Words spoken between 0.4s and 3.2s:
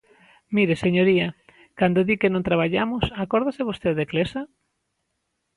Mire, señoría, cando di que non traballamos,